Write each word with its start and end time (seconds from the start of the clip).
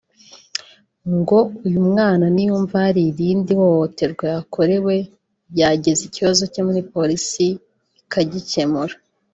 ngo 1.15 1.37
uyu 1.67 1.79
mwana 1.89 2.25
niyumva 2.33 2.75
hari 2.85 3.01
irindi 3.11 3.51
hohoterwa 3.59 4.25
yakorewe 4.35 4.95
yageza 5.59 6.01
ikibazo 6.09 6.43
cye 6.51 6.61
muri 6.67 6.81
polisi 6.93 7.45
ikagikemura 8.01 8.95